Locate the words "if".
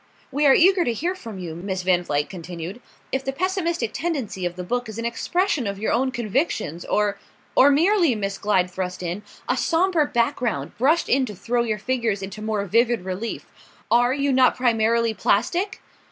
3.11-3.23